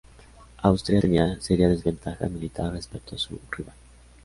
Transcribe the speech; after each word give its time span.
Austria 0.63 0.99
tenía 0.99 1.39
seria 1.41 1.69
desventaja 1.69 2.27
militar 2.27 2.71
respecto 2.73 3.13
a 3.15 3.19
su 3.19 3.39
rival. 3.55 3.75